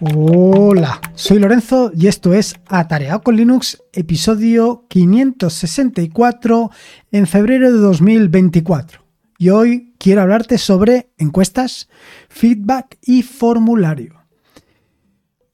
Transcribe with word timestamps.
Hola, 0.00 1.00
soy 1.16 1.40
Lorenzo 1.40 1.90
y 1.92 2.06
esto 2.06 2.32
es 2.32 2.54
Atareado 2.68 3.20
con 3.20 3.34
Linux, 3.34 3.82
episodio 3.92 4.84
564 4.88 6.70
en 7.10 7.26
febrero 7.26 7.72
de 7.72 7.78
2024. 7.78 9.00
Y 9.38 9.48
hoy 9.48 9.96
quiero 9.98 10.22
hablarte 10.22 10.56
sobre 10.56 11.10
encuestas, 11.18 11.88
feedback 12.28 12.96
y 13.02 13.24
formulario. 13.24 14.22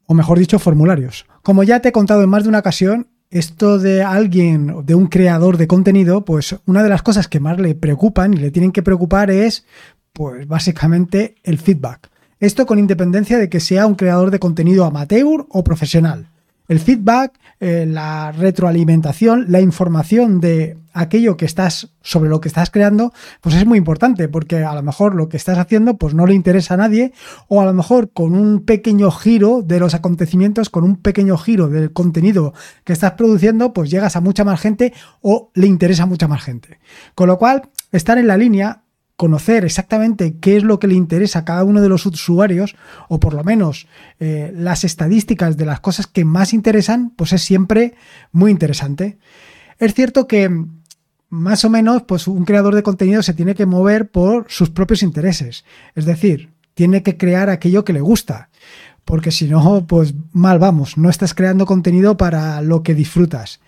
O 0.04 0.12
mejor 0.12 0.38
dicho, 0.38 0.58
formularios. 0.58 1.24
Como 1.42 1.62
ya 1.62 1.80
te 1.80 1.88
he 1.88 1.92
contado 1.92 2.22
en 2.22 2.29
más 2.29 2.42
de 2.42 2.50
una 2.50 2.58
ocasión, 2.58 3.08
esto 3.30 3.79
de 3.79 4.02
alguien, 4.02 4.84
de 4.84 4.95
un 4.95 5.06
creador 5.06 5.56
de 5.56 5.68
contenido, 5.68 6.26
pues 6.26 6.56
una 6.66 6.82
de 6.82 6.90
las 6.90 7.00
cosas 7.00 7.29
que 7.29 7.40
más 7.40 7.58
le 7.58 7.74
preocupan 7.74 8.34
y 8.34 8.36
le 8.36 8.50
tienen 8.50 8.72
que 8.72 8.82
preocupar 8.82 9.30
es, 9.30 9.64
pues 10.12 10.47
básicamente 10.47 11.37
el 11.45 11.56
feedback. 11.56 12.11
Esto 12.45 12.66
con 12.66 12.79
independencia 12.79 13.39
de 13.39 13.48
que 13.48 13.59
sea 13.59 13.87
un 13.87 13.95
creador 13.95 14.30
de 14.30 14.39
contenido 14.39 14.84
amateur 14.84 15.47
o 15.48 15.65
profesional. 15.65 16.29
El 16.69 16.79
feedback, 16.79 17.33
eh, 17.59 17.87
la 17.89 18.33
retroalimentación, 18.33 19.47
la 19.48 19.62
información 19.62 20.41
de 20.41 20.77
aquello 20.93 21.39
que 21.39 21.47
estás, 21.47 21.89
sobre 22.03 22.29
lo 22.29 22.43
que 22.43 22.48
estás 22.48 22.69
creando, 22.69 23.15
pues 23.41 23.55
es 23.55 23.65
muy 23.65 23.79
importante, 23.79 24.29
porque 24.29 24.62
a 24.62 24.75
lo 24.75 24.83
mejor 24.83 25.15
lo 25.15 25.30
que 25.30 25.39
estás 25.39 25.57
haciendo, 25.57 25.97
pues 25.97 26.12
no 26.12 26.27
le 26.27 26.34
interesa 26.34 26.75
a 26.75 26.77
nadie, 26.77 27.15
o 27.48 27.62
a 27.62 27.65
lo 27.65 27.73
mejor 27.73 28.11
con 28.12 28.34
un 28.34 28.62
pequeño 28.67 29.11
giro 29.11 29.62
de 29.62 29.81
los 29.81 29.95
acontecimientos, 29.95 30.69
con 30.69 30.84
un 30.84 30.97
pequeño 30.97 31.39
giro 31.39 31.69
del 31.69 31.95
contenido 31.95 32.53
que 32.84 32.92
estás 32.92 33.12
produciendo, 33.12 33.73
pues 33.73 33.89
llegas 33.91 34.17
a 34.17 34.20
mucha 34.20 34.45
más 34.45 34.61
gente 34.61 34.92
o 35.23 35.51
le 35.55 35.67
interesa 35.67 36.03
a 36.03 36.06
mucha 36.06 36.29
más 36.29 36.42
gente. 36.42 36.79
Con 37.15 37.29
lo 37.29 37.39
cual, 37.39 37.70
estar 37.91 38.19
en 38.19 38.27
la 38.27 38.37
línea 38.37 38.84
conocer 39.16 39.64
exactamente 39.64 40.36
qué 40.41 40.56
es 40.56 40.64
lo 40.64 40.78
que 40.78 40.88
le 40.88 40.95
interesa 40.95 41.41
a 41.41 41.45
cada 41.45 41.64
uno 41.64 41.80
de 41.80 41.89
los 41.89 42.05
usuarios, 42.06 42.75
o 43.08 43.20
por 43.20 43.34
lo 43.34 43.44
menos 43.44 43.86
eh, 44.19 44.52
las 44.55 44.84
estadísticas 44.84 45.56
de 45.56 45.66
las 45.66 45.80
cosas 45.80 46.06
que 46.06 46.25
más 46.25 46.52
interesan, 46.52 47.11
pues 47.11 47.33
es 47.33 47.42
siempre 47.42 47.94
muy 48.33 48.50
interesante. 48.50 49.19
Es 49.78 49.94
cierto 49.94 50.27
que 50.27 50.50
más 51.30 51.64
o 51.64 51.70
menos, 51.70 52.02
pues 52.02 52.28
un 52.28 52.44
creador 52.44 52.74
de 52.74 52.83
contenido 52.83 53.22
se 53.22 53.34
tiene 53.34 53.55
que 53.55 53.66
mover 53.66 54.11
por 54.11 54.47
sus 54.48 54.70
propios 54.70 55.02
intereses. 55.02 55.64
Es 55.94 56.05
decir, 56.05 56.52
tiene 56.74 57.02
que 57.02 57.17
crear 57.17 57.50
aquello 57.50 57.84
que 57.84 57.92
le 57.92 58.00
gusta. 58.00 58.50
Porque 59.05 59.30
si 59.30 59.48
no, 59.48 59.86
pues 59.86 60.14
mal 60.33 60.58
vamos, 60.58 60.96
no 60.96 61.11
estás 61.11 61.34
creando 61.34 61.67
contenido 61.67 62.17
para 62.17 62.61
lo 62.62 62.83
que 62.83 62.94
disfrutas. 62.94 63.61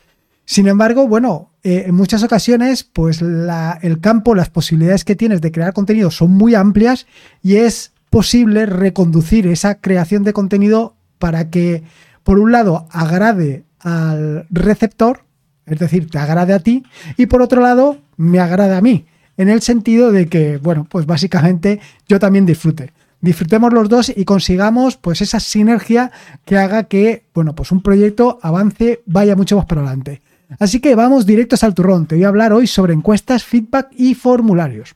Sin 0.49 0.69
embargo, 0.69 1.09
bueno, 1.09 1.51
eh, 1.65 1.85
en 1.89 1.95
muchas 1.97 2.23
ocasiones, 2.23 2.85
pues 2.85 3.21
el 3.21 4.01
campo, 4.01 4.37
las 4.37 4.49
posibilidades 4.49 5.05
que 5.05 5.17
tienes 5.17 5.41
de 5.41 5.51
crear 5.51 5.73
contenido 5.73 6.13
son 6.13 6.31
muy 6.31 6.55
amplias 6.55 7.07
y 7.43 7.57
es 7.57 7.93
posible 8.11 8.65
reconducir 8.65 9.49
esa 9.49 9.81
creación 9.81 10.23
de 10.23 10.33
contenido 10.33 10.95
para 11.19 11.51
que, 11.51 11.83
por 12.23 12.39
un 12.39 12.53
lado, 12.53 12.87
agrade 12.93 13.65
al 13.81 14.47
receptor, 14.49 15.25
es 15.67 15.81
decir, 15.81 16.09
te 16.09 16.19
agrade 16.19 16.55
a 16.55 16.61
ti, 16.61 16.85
y 17.17 17.27
por 17.27 17.43
otro 17.43 17.61
lado, 17.61 17.99
me 18.17 18.39
agrade 18.39 18.77
a 18.77 18.81
mí, 18.81 19.07
en 19.37 19.49
el 19.49 19.63
sentido 19.63 20.13
de 20.13 20.29
que, 20.29 20.59
bueno, 20.59 20.87
pues 20.89 21.07
básicamente 21.07 21.81
yo 22.09 22.21
también 22.21 22.47
disfrute 22.47 22.93
disfrutemos 23.21 23.73
los 23.73 23.89
dos 23.89 24.13
y 24.15 24.25
consigamos 24.25 24.97
pues 24.97 25.21
esa 25.21 25.41
sinergia 25.41 26.13
que 26.45 26.59
haga 26.59 26.85
que, 26.85 27.25
bueno, 27.35 27.55
pues 27.55 27.73
un 27.73 27.83
proyecto 27.83 28.39
avance, 28.43 29.03
vaya 29.07 29.35
mucho 29.35 29.57
más 29.57 29.67
para 29.67 29.81
adelante. 29.81 30.23
Así 30.59 30.81
que 30.81 30.95
vamos 30.95 31.27
directos 31.27 31.65
al 31.65 31.75
turrón. 31.75 32.07
Te 32.07 32.15
voy 32.15 32.25
a 32.25 32.29
hablar 32.29 32.53
hoy 32.53 32.67
sobre 32.67 32.95
encuestas, 32.95 33.45
feedback 33.45 33.89
y 33.97 34.15
formularios. 34.15 34.95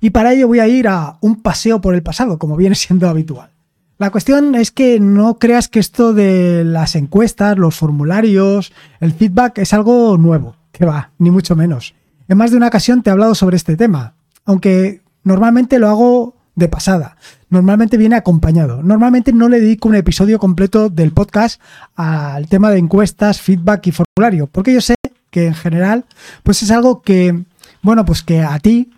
Y 0.00 0.10
para 0.10 0.32
ello 0.32 0.48
voy 0.48 0.58
a 0.58 0.68
ir 0.68 0.88
a 0.88 1.18
un 1.20 1.42
paseo 1.42 1.80
por 1.80 1.94
el 1.94 2.02
pasado, 2.02 2.38
como 2.38 2.56
viene 2.56 2.74
siendo 2.74 3.08
habitual. 3.08 3.50
La 3.98 4.10
cuestión 4.10 4.54
es 4.54 4.70
que 4.70 5.00
no 5.00 5.38
creas 5.38 5.68
que 5.68 5.78
esto 5.78 6.12
de 6.12 6.64
las 6.64 6.96
encuestas, 6.96 7.56
los 7.56 7.74
formularios, 7.74 8.72
el 9.00 9.12
feedback 9.12 9.58
es 9.58 9.72
algo 9.72 10.18
nuevo, 10.18 10.56
que 10.70 10.84
va, 10.84 11.12
ni 11.18 11.30
mucho 11.30 11.56
menos. 11.56 11.94
En 12.28 12.36
más 12.36 12.50
de 12.50 12.58
una 12.58 12.68
ocasión 12.68 13.02
te 13.02 13.08
he 13.08 13.12
hablado 13.12 13.34
sobre 13.34 13.56
este 13.56 13.76
tema, 13.76 14.14
aunque 14.44 15.00
normalmente 15.22 15.78
lo 15.78 15.88
hago 15.88 16.35
de 16.56 16.68
pasada. 16.68 17.16
Normalmente 17.48 17.96
viene 17.96 18.16
acompañado. 18.16 18.82
Normalmente 18.82 19.32
no 19.32 19.48
le 19.48 19.60
dedico 19.60 19.88
un 19.88 19.94
episodio 19.94 20.40
completo 20.40 20.88
del 20.88 21.12
podcast 21.12 21.60
al 21.94 22.48
tema 22.48 22.70
de 22.70 22.78
encuestas, 22.78 23.40
feedback 23.40 23.86
y 23.86 23.92
formulario, 23.92 24.48
porque 24.48 24.74
yo 24.74 24.80
sé 24.80 24.94
que 25.30 25.46
en 25.46 25.54
general, 25.54 26.04
pues 26.42 26.62
es 26.62 26.70
algo 26.70 27.02
que, 27.02 27.44
bueno, 27.82 28.04
pues 28.04 28.22
que 28.22 28.40
a 28.40 28.58
ti, 28.58 28.90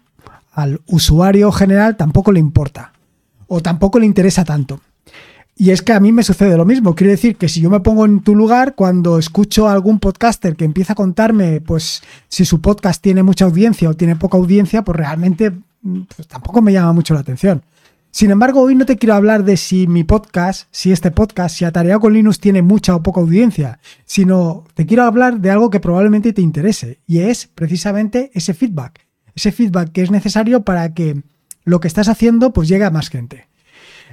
al 0.52 0.80
usuario 0.86 1.52
general, 1.52 1.96
tampoco 1.96 2.32
le 2.32 2.40
importa 2.40 2.92
o 3.48 3.60
tampoco 3.60 3.98
le 3.98 4.06
interesa 4.06 4.44
tanto. 4.44 4.80
Y 5.60 5.70
es 5.70 5.82
que 5.82 5.92
a 5.92 5.98
mí 5.98 6.12
me 6.12 6.22
sucede 6.22 6.56
lo 6.56 6.64
mismo. 6.64 6.94
Quiero 6.94 7.10
decir 7.10 7.34
que 7.34 7.48
si 7.48 7.60
yo 7.60 7.68
me 7.68 7.80
pongo 7.80 8.04
en 8.04 8.20
tu 8.20 8.36
lugar, 8.36 8.76
cuando 8.76 9.18
escucho 9.18 9.66
a 9.66 9.72
algún 9.72 9.98
podcaster 9.98 10.54
que 10.54 10.64
empieza 10.64 10.92
a 10.92 10.96
contarme, 10.96 11.60
pues 11.60 12.04
si 12.28 12.44
su 12.44 12.60
podcast 12.60 13.02
tiene 13.02 13.24
mucha 13.24 13.46
audiencia 13.46 13.90
o 13.90 13.94
tiene 13.94 14.14
poca 14.14 14.38
audiencia, 14.38 14.84
pues 14.84 14.96
realmente 14.96 15.52
pues 15.82 16.28
tampoco 16.28 16.62
me 16.62 16.72
llama 16.72 16.92
mucho 16.92 17.14
la 17.14 17.20
atención. 17.20 17.62
Sin 18.10 18.30
embargo, 18.30 18.62
hoy 18.62 18.74
no 18.74 18.86
te 18.86 18.96
quiero 18.96 19.14
hablar 19.14 19.44
de 19.44 19.56
si 19.56 19.86
mi 19.86 20.02
podcast, 20.02 20.66
si 20.70 20.92
este 20.92 21.10
podcast, 21.10 21.56
si 21.56 21.64
Atareado 21.64 22.00
con 22.00 22.14
Linux 22.14 22.40
tiene 22.40 22.62
mucha 22.62 22.96
o 22.96 23.02
poca 23.02 23.20
audiencia, 23.20 23.80
sino 24.06 24.64
te 24.74 24.86
quiero 24.86 25.04
hablar 25.04 25.40
de 25.40 25.50
algo 25.50 25.70
que 25.70 25.78
probablemente 25.78 26.32
te 26.32 26.42
interese 26.42 27.00
y 27.06 27.20
es 27.20 27.46
precisamente 27.46 28.30
ese 28.34 28.54
feedback. 28.54 29.06
Ese 29.34 29.52
feedback 29.52 29.92
que 29.92 30.02
es 30.02 30.10
necesario 30.10 30.62
para 30.62 30.94
que 30.94 31.22
lo 31.64 31.80
que 31.80 31.88
estás 31.88 32.08
haciendo 32.08 32.52
pues 32.52 32.66
llegue 32.66 32.84
a 32.84 32.90
más 32.90 33.10
gente. 33.10 33.46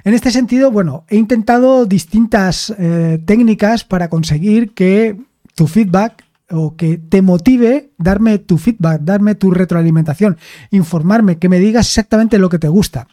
En 0.04 0.14
este 0.14 0.30
sentido, 0.30 0.70
bueno, 0.70 1.04
he 1.08 1.16
intentado 1.16 1.86
distintas 1.86 2.72
eh, 2.78 3.18
técnicas 3.24 3.82
para 3.82 4.08
conseguir 4.08 4.72
que 4.72 5.18
tu 5.56 5.66
feedback 5.66 6.22
o 6.50 6.76
que 6.76 6.98
te 6.98 7.22
motive 7.22 7.90
darme 7.98 8.38
tu 8.38 8.58
feedback, 8.58 9.00
darme 9.02 9.34
tu 9.34 9.50
retroalimentación, 9.50 10.36
informarme, 10.70 11.38
que 11.38 11.48
me 11.48 11.58
digas 11.58 11.86
exactamente 11.86 12.38
lo 12.38 12.48
que 12.48 12.58
te 12.58 12.68
gusta. 12.68 13.08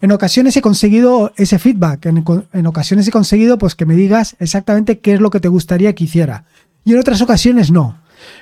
En 0.00 0.12
ocasiones 0.12 0.56
he 0.56 0.62
conseguido 0.62 1.32
ese 1.36 1.58
feedback, 1.58 2.06
en, 2.06 2.66
ocasiones 2.66 3.06
he 3.08 3.12
conseguido 3.12 3.56
pues 3.56 3.74
que 3.74 3.86
me 3.86 3.94
digas 3.94 4.36
exactamente 4.40 4.98
qué 4.98 5.14
es 5.14 5.20
lo 5.20 5.30
que 5.30 5.40
te 5.40 5.48
gustaría 5.48 5.94
que 5.94 6.04
hiciera. 6.04 6.44
Y 6.84 6.92
en 6.92 6.98
otras 6.98 7.20
ocasiones 7.22 7.70
no. 7.70 7.98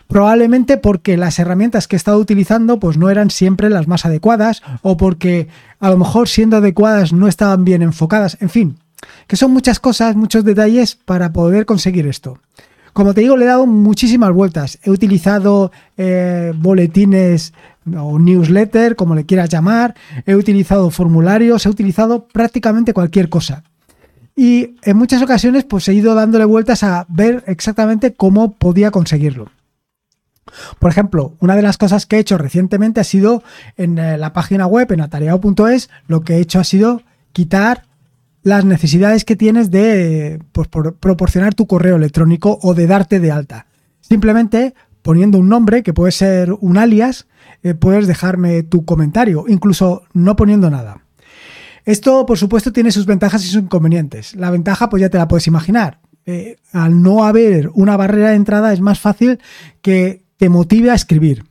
Probablemente 0.08 0.78
porque 0.78 1.16
las 1.16 1.38
herramientas 1.38 1.86
que 1.86 1.96
he 1.96 1.98
estado 1.98 2.18
utilizando 2.18 2.78
pues 2.78 2.96
no 2.96 3.10
eran 3.10 3.30
siempre 3.30 3.68
las 3.68 3.88
más 3.88 4.06
adecuadas 4.06 4.62
o 4.82 4.96
porque 4.96 5.48
a 5.80 5.90
lo 5.90 5.98
mejor 5.98 6.28
siendo 6.28 6.56
adecuadas 6.56 7.12
no 7.12 7.28
estaban 7.28 7.64
bien 7.64 7.82
enfocadas, 7.82 8.38
en 8.40 8.48
fin, 8.48 8.78
que 9.26 9.36
son 9.36 9.52
muchas 9.52 9.80
cosas, 9.80 10.16
muchos 10.16 10.44
detalles 10.44 10.96
para 11.04 11.32
poder 11.32 11.66
conseguir 11.66 12.06
esto. 12.06 12.38
Como 12.94 13.12
te 13.12 13.22
digo, 13.22 13.36
le 13.36 13.44
he 13.44 13.48
dado 13.48 13.66
muchísimas 13.66 14.32
vueltas. 14.32 14.78
He 14.84 14.90
utilizado 14.90 15.72
eh, 15.96 16.52
boletines 16.56 17.52
o 17.92 18.20
newsletter, 18.20 18.94
como 18.94 19.16
le 19.16 19.26
quieras 19.26 19.50
llamar. 19.50 19.96
He 20.24 20.36
utilizado 20.36 20.90
formularios, 20.90 21.66
he 21.66 21.68
utilizado 21.68 22.28
prácticamente 22.28 22.94
cualquier 22.94 23.28
cosa. 23.28 23.64
Y 24.36 24.76
en 24.82 24.96
muchas 24.96 25.22
ocasiones 25.22 25.64
pues 25.64 25.88
he 25.88 25.94
ido 25.94 26.14
dándole 26.14 26.44
vueltas 26.44 26.84
a 26.84 27.04
ver 27.08 27.42
exactamente 27.48 28.14
cómo 28.14 28.52
podía 28.52 28.92
conseguirlo. 28.92 29.50
Por 30.78 30.90
ejemplo, 30.90 31.34
una 31.40 31.56
de 31.56 31.62
las 31.62 31.78
cosas 31.78 32.06
que 32.06 32.16
he 32.16 32.20
hecho 32.20 32.38
recientemente 32.38 33.00
ha 33.00 33.04
sido 33.04 33.42
en 33.76 33.98
eh, 33.98 34.18
la 34.18 34.32
página 34.32 34.66
web, 34.66 34.92
en 34.92 35.00
atareado.es, 35.00 35.90
lo 36.06 36.22
que 36.22 36.34
he 36.34 36.40
hecho 36.40 36.60
ha 36.60 36.64
sido 36.64 37.02
quitar 37.32 37.86
las 38.44 38.64
necesidades 38.64 39.24
que 39.24 39.34
tienes 39.34 39.70
de 39.70 40.38
pues, 40.52 40.68
proporcionar 40.68 41.54
tu 41.54 41.66
correo 41.66 41.96
electrónico 41.96 42.58
o 42.62 42.74
de 42.74 42.86
darte 42.86 43.18
de 43.18 43.32
alta. 43.32 43.66
Simplemente 44.00 44.74
poniendo 45.02 45.38
un 45.38 45.48
nombre, 45.48 45.82
que 45.82 45.92
puede 45.92 46.12
ser 46.12 46.52
un 46.60 46.78
alias, 46.78 47.26
eh, 47.62 47.74
puedes 47.74 48.06
dejarme 48.06 48.62
tu 48.62 48.84
comentario, 48.84 49.44
incluso 49.48 50.04
no 50.14 50.34
poniendo 50.36 50.70
nada. 50.70 51.04
Esto, 51.84 52.24
por 52.24 52.38
supuesto, 52.38 52.72
tiene 52.72 52.90
sus 52.90 53.04
ventajas 53.04 53.44
y 53.44 53.48
sus 53.48 53.62
inconvenientes. 53.62 54.34
La 54.34 54.50
ventaja, 54.50 54.88
pues 54.88 55.02
ya 55.02 55.10
te 55.10 55.18
la 55.18 55.28
puedes 55.28 55.46
imaginar. 55.46 56.00
Eh, 56.24 56.56
al 56.72 57.02
no 57.02 57.24
haber 57.24 57.70
una 57.74 57.98
barrera 57.98 58.30
de 58.30 58.36
entrada, 58.36 58.72
es 58.72 58.80
más 58.80 58.98
fácil 58.98 59.40
que 59.82 60.24
te 60.38 60.48
motive 60.48 60.90
a 60.90 60.94
escribir. 60.94 61.44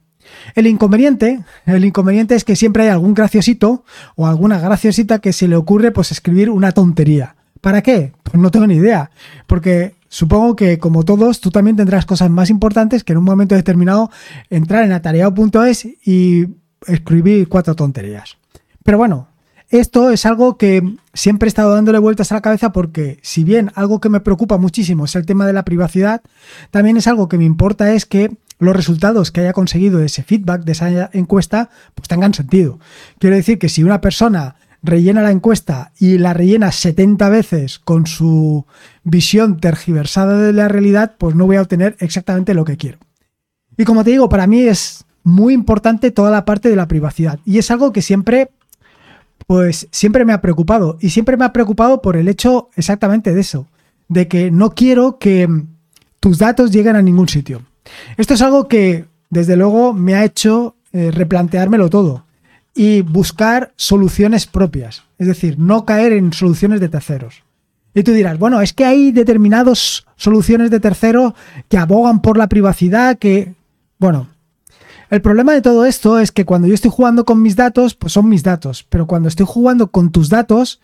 El 0.55 0.67
inconveniente, 0.67 1.43
el 1.65 1.85
inconveniente 1.85 2.35
es 2.35 2.43
que 2.43 2.55
siempre 2.55 2.83
hay 2.83 2.89
algún 2.89 3.13
graciosito 3.13 3.83
o 4.15 4.27
alguna 4.27 4.59
graciosita 4.59 5.19
que 5.19 5.33
se 5.33 5.47
le 5.47 5.55
ocurre 5.55 5.91
pues 5.91 6.11
escribir 6.11 6.49
una 6.49 6.71
tontería. 6.71 7.35
¿Para 7.61 7.81
qué? 7.81 8.11
Pues 8.23 8.35
no 8.35 8.51
tengo 8.51 8.67
ni 8.67 8.75
idea, 8.75 9.09
porque 9.47 9.95
supongo 10.09 10.55
que 10.55 10.79
como 10.79 11.03
todos 11.03 11.39
tú 11.39 11.49
también 11.49 11.77
tendrás 11.77 12.05
cosas 12.05 12.29
más 12.29 12.49
importantes 12.49 13.03
que 13.03 13.13
en 13.13 13.19
un 13.19 13.23
momento 13.23 13.55
determinado 13.55 14.11
entrar 14.49 14.83
en 14.83 14.91
atareado.es 14.91 15.85
y 16.05 16.47
escribir 16.87 17.47
cuatro 17.47 17.75
tonterías. 17.75 18.37
Pero 18.83 18.97
bueno, 18.97 19.29
esto 19.69 20.11
es 20.11 20.27
algo 20.27 20.57
que 20.57 20.97
siempre 21.13 21.47
he 21.47 21.49
estado 21.49 21.73
dándole 21.73 21.97
vueltas 21.97 22.31
a 22.31 22.35
la 22.35 22.41
cabeza 22.41 22.71
porque 22.71 23.17
si 23.23 23.43
bien 23.43 23.71
algo 23.73 23.99
que 23.99 24.09
me 24.09 24.19
preocupa 24.19 24.59
muchísimo 24.59 25.05
es 25.05 25.15
el 25.15 25.25
tema 25.25 25.47
de 25.47 25.53
la 25.53 25.65
privacidad, 25.65 26.21
también 26.69 26.97
es 26.97 27.07
algo 27.07 27.27
que 27.27 27.39
me 27.39 27.45
importa 27.45 27.91
es 27.93 28.05
que 28.05 28.37
los 28.59 28.75
resultados 28.75 29.31
que 29.31 29.41
haya 29.41 29.53
conseguido 29.53 30.01
ese 30.01 30.23
feedback 30.23 30.63
de 30.63 30.71
esa 30.71 31.09
encuesta 31.13 31.69
pues 31.95 32.07
tengan 32.07 32.33
sentido. 32.33 32.79
Quiero 33.19 33.35
decir 33.35 33.59
que 33.59 33.69
si 33.69 33.83
una 33.83 34.01
persona 34.01 34.55
rellena 34.81 35.21
la 35.21 35.31
encuesta 35.31 35.93
y 35.97 36.17
la 36.17 36.33
rellena 36.33 36.71
70 36.71 37.29
veces 37.29 37.79
con 37.79 38.05
su 38.05 38.65
visión 39.03 39.59
tergiversada 39.59 40.37
de 40.37 40.53
la 40.53 40.67
realidad, 40.67 41.15
pues 41.17 41.35
no 41.35 41.45
voy 41.45 41.55
a 41.55 41.61
obtener 41.61 41.95
exactamente 41.99 42.53
lo 42.53 42.65
que 42.65 42.77
quiero. 42.77 42.99
Y 43.77 43.85
como 43.85 44.03
te 44.03 44.11
digo, 44.11 44.29
para 44.29 44.45
mí 44.45 44.61
es 44.61 45.05
muy 45.23 45.53
importante 45.53 46.11
toda 46.11 46.29
la 46.29 46.45
parte 46.45 46.69
de 46.69 46.75
la 46.75 46.87
privacidad 46.87 47.39
y 47.45 47.57
es 47.57 47.71
algo 47.71 47.93
que 47.93 48.01
siempre 48.01 48.51
pues 49.47 49.87
siempre 49.91 50.25
me 50.25 50.33
ha 50.33 50.41
preocupado 50.41 50.97
y 51.01 51.09
siempre 51.09 51.37
me 51.37 51.45
ha 51.45 51.53
preocupado 51.53 52.01
por 52.01 52.17
el 52.17 52.27
hecho 52.27 52.69
exactamente 52.75 53.33
de 53.33 53.41
eso, 53.41 53.67
de 54.07 54.27
que 54.27 54.51
no 54.51 54.71
quiero 54.71 55.17
que 55.17 55.47
tus 56.19 56.37
datos 56.37 56.71
lleguen 56.71 56.95
a 56.95 57.01
ningún 57.01 57.27
sitio. 57.27 57.61
Esto 58.17 58.33
es 58.33 58.41
algo 58.41 58.67
que 58.67 59.05
desde 59.29 59.57
luego 59.57 59.93
me 59.93 60.15
ha 60.15 60.23
hecho 60.23 60.75
eh, 60.91 61.11
replanteármelo 61.11 61.89
todo 61.89 62.25
y 62.75 63.01
buscar 63.01 63.73
soluciones 63.75 64.47
propias, 64.47 65.03
es 65.17 65.27
decir, 65.27 65.59
no 65.59 65.85
caer 65.85 66.13
en 66.13 66.33
soluciones 66.33 66.79
de 66.79 66.89
terceros. 66.89 67.43
Y 67.93 68.03
tú 68.03 68.11
dirás, 68.11 68.39
bueno, 68.39 68.61
es 68.61 68.73
que 68.73 68.85
hay 68.85 69.11
determinadas 69.11 70.05
soluciones 70.15 70.71
de 70.71 70.79
terceros 70.79 71.33
que 71.69 71.77
abogan 71.77 72.21
por 72.21 72.37
la 72.37 72.47
privacidad, 72.47 73.17
que, 73.19 73.53
bueno, 73.99 74.29
el 75.11 75.21
problema 75.21 75.53
de 75.53 75.61
todo 75.61 75.85
esto 75.85 76.19
es 76.19 76.31
que 76.31 76.45
cuando 76.45 76.67
yo 76.67 76.73
estoy 76.73 76.89
jugando 76.89 77.23
con 77.23 77.39
mis 77.41 77.55
datos, 77.55 77.93
pues 77.93 78.13
son 78.13 78.27
mis 78.29 78.41
datos, 78.41 78.83
pero 78.89 79.05
cuando 79.05 79.29
estoy 79.29 79.45
jugando 79.47 79.91
con 79.91 80.11
tus 80.11 80.29
datos, 80.29 80.81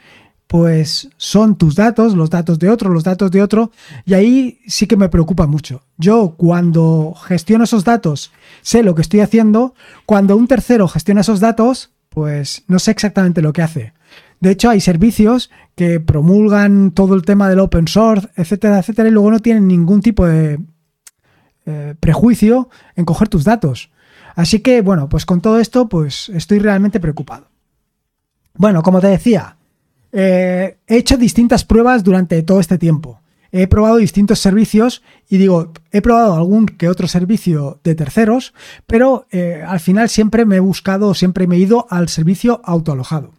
pues 0.50 1.10
son 1.18 1.60
tus 1.60 1.76
datos, 1.76 2.16
los 2.16 2.32
datos 2.32 2.58
de 2.58 2.72
otro, 2.72 2.90
los 2.90 3.04
datos 3.04 3.30
de 3.30 3.44
otro, 3.44 3.70
y 4.04 4.16
ahí 4.16 4.60
sí 4.66 4.88
que 4.88 4.98
me 4.98 5.08
preocupa 5.08 5.46
mucho. 5.46 5.84
Yo 6.00 6.34
cuando 6.38 7.14
gestiono 7.14 7.66
esos 7.66 7.84
datos 7.84 8.32
sé 8.64 8.82
lo 8.82 8.96
que 8.96 9.04
estoy 9.04 9.20
haciendo, 9.20 9.76
cuando 10.08 10.36
un 10.36 10.48
tercero 10.48 10.88
gestiona 10.88 11.22
esos 11.22 11.40
datos, 11.40 11.92
pues 12.10 12.64
no 12.66 12.80
sé 12.80 12.90
exactamente 12.90 13.44
lo 13.44 13.54
que 13.54 13.62
hace. 13.62 13.94
De 14.40 14.50
hecho, 14.50 14.72
hay 14.72 14.82
servicios 14.82 15.52
que 15.76 16.00
promulgan 16.00 16.94
todo 16.94 17.14
el 17.14 17.22
tema 17.22 17.48
del 17.48 17.60
open 17.60 17.88
source, 17.88 18.30
etcétera, 18.36 18.80
etcétera, 18.80 19.08
y 19.08 19.12
luego 19.12 19.30
no 19.30 19.42
tienen 19.42 19.68
ningún 19.68 20.02
tipo 20.02 20.26
de 20.26 20.60
eh, 21.68 21.94
prejuicio 22.00 22.70
en 22.96 23.06
coger 23.06 23.30
tus 23.30 23.44
datos. 23.44 23.92
Así 24.36 24.62
que, 24.62 24.82
bueno, 24.82 25.10
pues 25.10 25.28
con 25.28 25.42
todo 25.42 25.60
esto, 25.60 25.88
pues 25.90 26.30
estoy 26.30 26.58
realmente 26.58 27.00
preocupado. 27.00 27.50
Bueno, 28.56 28.82
como 28.82 29.00
te 29.00 29.08
decía, 29.08 29.58
eh, 30.12 30.78
he 30.88 30.98
hecho 30.98 31.18
distintas 31.18 31.66
pruebas 31.66 32.04
durante 32.04 32.42
todo 32.44 32.60
este 32.60 32.78
tiempo. 32.78 33.22
He 33.52 33.68
probado 33.68 33.98
distintos 33.98 34.40
servicios 34.40 35.02
y 35.28 35.38
digo, 35.38 35.74
he 35.92 36.02
probado 36.02 36.36
algún 36.36 36.68
que 36.68 36.88
otro 36.88 37.08
servicio 37.08 37.80
de 37.84 37.96
terceros, 37.96 38.54
pero 38.86 39.26
eh, 39.32 39.64
al 39.66 39.80
final 39.80 40.10
siempre 40.10 40.46
me 40.46 40.58
he 40.58 40.60
buscado, 40.60 41.14
siempre 41.16 41.48
me 41.48 41.56
he 41.56 41.60
ido 41.60 41.88
al 41.90 42.10
servicio 42.10 42.62
autoalojado. 42.64 43.34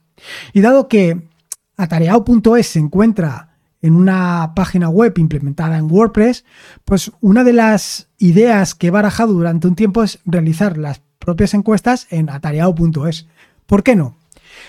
Y 0.53 0.63
dado 0.63 0.89
que 0.89 1.29
atareado.es 1.77 2.67
se 2.67 2.81
encuentra 2.81 3.51
en 3.83 3.95
una 3.95 4.53
página 4.55 4.89
web 4.89 5.17
implementada 5.17 5.79
en 5.79 5.91
WordPress, 5.91 6.45
pues 6.85 7.13
una 7.21 7.45
de 7.45 7.53
las 7.53 8.09
ideas 8.19 8.75
que 8.75 8.89
he 8.89 8.91
barajado 8.91 9.33
durante 9.33 9.69
un 9.69 9.77
tiempo 9.77 10.03
es 10.03 10.19
realizar 10.25 10.77
las 10.77 11.01
propias 11.19 11.55
encuestas 11.55 12.07
en 12.11 12.29
atareado.es. 12.29 13.27
¿Por 13.67 13.83
qué 13.83 13.97
no? 13.97 14.17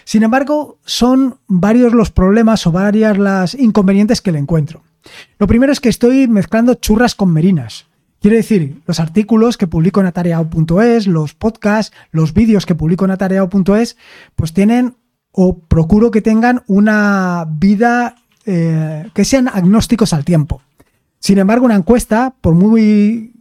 Sin 0.04 0.24
embargo, 0.24 0.80
son 0.86 1.38
varios 1.48 1.94
los 1.94 2.12
problemas 2.12 2.66
o 2.68 2.72
varias 2.72 3.18
las 3.18 3.54
inconvenientes 3.56 4.22
que 4.22 4.32
le 4.32 4.40
encuentro. 4.40 4.84
Lo 5.40 5.48
primero 5.48 5.72
es 5.72 5.80
que 5.80 5.90
estoy 5.90 6.28
mezclando 6.28 6.76
churras 6.76 7.16
con 7.16 7.32
merinas. 7.32 7.88
Quiere 8.22 8.38
decir, 8.38 8.82
los 8.86 9.00
artículos 9.00 9.58
que 9.58 9.66
publico 9.66 10.00
en 10.00 10.06
atareado.es, 10.06 11.08
los 11.08 11.34
podcasts, 11.34 11.96
los 12.12 12.34
vídeos 12.34 12.68
que 12.68 12.76
publico 12.76 13.06
en 13.06 13.12
atareado.es, 13.12 13.98
pues 14.36 14.54
tienen 14.54 14.96
o 15.32 15.58
procuro 15.58 16.12
que 16.12 16.22
tengan 16.22 16.62
una 16.68 17.48
vida 17.50 18.16
eh, 18.46 19.10
que 19.14 19.26
sean 19.26 19.48
agnósticos 19.48 20.14
al 20.14 20.26
tiempo. 20.26 20.62
Sin 21.20 21.38
embargo, 21.38 21.66
una 21.66 21.76
encuesta, 21.76 22.36
por 22.42 22.54
muy, 22.54 23.34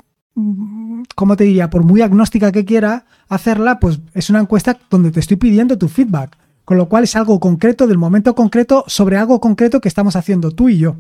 ¿cómo 1.15 1.37
te 1.37 1.45
diría? 1.45 1.69
Por 1.69 1.85
muy 1.85 2.01
agnóstica 2.03 2.53
que 2.53 2.65
quiera 2.65 3.05
hacerla, 3.29 3.81
pues 3.81 4.01
es 4.15 4.31
una 4.31 4.41
encuesta 4.41 4.79
donde 4.91 5.11
te 5.11 5.21
estoy 5.21 5.37
pidiendo 5.37 5.79
tu 5.79 5.89
feedback, 5.89 6.37
con 6.71 6.77
lo 6.77 6.89
cual 6.89 7.03
es 7.03 7.17
algo 7.17 7.41
concreto 7.41 7.89
del 7.89 7.99
momento 7.99 8.37
concreto 8.37 8.85
sobre 8.87 9.17
algo 9.17 9.41
concreto 9.41 9.81
que 9.81 9.89
estamos 9.89 10.15
haciendo 10.15 10.53
tú 10.53 10.69
y 10.69 10.79
yo. 10.79 10.95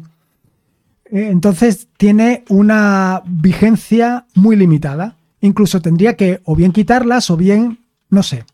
Eh, 1.04 1.28
entonces 1.30 1.86
tiene 1.96 2.42
una 2.48 3.22
vigencia 3.24 4.26
muy 4.34 4.56
limitada. 4.56 5.14
Incluso 5.40 5.80
tendría 5.80 6.16
que 6.16 6.40
o 6.42 6.56
bien 6.56 6.72
quitarlas 6.72 7.30
o 7.30 7.36
bien, 7.36 7.78
no 8.08 8.24
sé. 8.24 8.44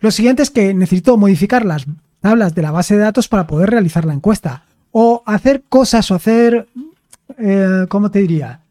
Lo 0.00 0.10
siguiente 0.10 0.42
es 0.42 0.50
que 0.50 0.74
necesito 0.74 1.16
modificar 1.16 1.64
las 1.64 1.86
tablas 2.18 2.52
de 2.52 2.62
la 2.62 2.72
base 2.72 2.96
de 2.96 3.02
datos 3.02 3.28
para 3.28 3.46
poder 3.46 3.70
realizar 3.70 4.04
la 4.04 4.14
encuesta 4.14 4.64
o 4.90 5.22
hacer 5.26 5.62
cosas 5.68 6.10
o 6.10 6.16
hacer, 6.16 6.66
eh, 7.38 7.86
¿cómo 7.88 8.10
te 8.10 8.18
diría? 8.18 8.62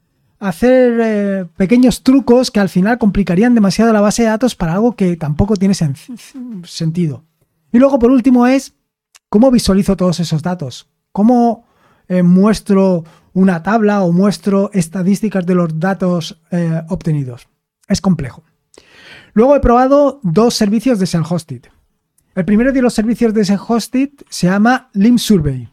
Hacer 0.42 1.00
eh, 1.02 1.46
pequeños 1.56 2.04
trucos 2.04 2.52
que 2.52 2.60
al 2.60 2.68
final 2.68 2.98
complicarían 2.98 3.56
demasiado 3.56 3.94
la 3.94 4.02
base 4.02 4.24
de 4.24 4.28
datos 4.28 4.54
para 4.54 4.74
algo 4.74 4.98
que 4.98 5.16
tampoco 5.16 5.56
tiene 5.56 5.76
sentido. 6.66 7.24
Y 7.72 7.80
luego, 7.80 8.00
por 8.00 8.12
último, 8.12 8.48
es 8.48 8.76
cómo 9.30 9.52
visualizo 9.52 9.96
todos 9.96 10.20
esos 10.20 10.42
datos. 10.42 10.90
¿Cómo 11.12 11.66
eh, 12.08 12.24
muestro 12.24 13.04
una 13.34 13.64
tabla 13.64 14.04
o 14.04 14.12
muestro 14.12 14.72
estadísticas 14.74 15.46
de 15.46 15.56
los 15.56 15.80
datos 15.80 16.42
obtenidos? 16.90 17.48
Es 17.88 18.02
complejo. 18.02 18.44
Luego 19.34 19.56
he 19.56 19.60
probado 19.60 20.20
dos 20.24 20.56
servicios 20.56 21.00
de 21.00 21.06
self-hosted. 21.06 21.70
El 22.36 22.46
primero 22.46 22.72
de 22.72 22.82
los 22.82 22.94
servicios 22.94 23.34
de 23.34 23.42
self-hosted 23.42 24.12
se 24.30 24.48
llama 24.48 24.90
Lim 24.94 25.18
Survey. 25.18 25.70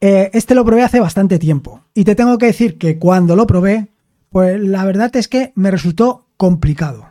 Eh, 0.00 0.30
este 0.34 0.54
lo 0.54 0.64
probé 0.64 0.82
hace 0.82 1.00
bastante 1.00 1.38
tiempo 1.38 1.84
y 1.94 2.04
te 2.04 2.14
tengo 2.14 2.36
que 2.38 2.46
decir 2.46 2.76
que 2.76 2.98
cuando 2.98 3.34
lo 3.34 3.46
probé, 3.46 3.88
pues 4.30 4.60
la 4.60 4.84
verdad 4.84 5.14
es 5.16 5.28
que 5.28 5.52
me 5.54 5.70
resultó 5.70 6.28
complicado. 6.36 7.08